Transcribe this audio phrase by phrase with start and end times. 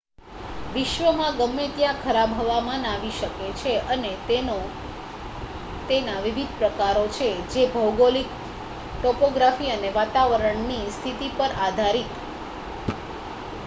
[0.71, 4.11] વિશ્વમાં ગમે ત્યાં ખરાબ હવામાન આવી શકે છે અને
[5.87, 8.29] તેના વિવિધ પ્રકારો છે જે ભૌગોલિક
[8.95, 12.11] ટોપોગ્રાફી અને વાતાવરણની સ્થિતિ પર આધાર િત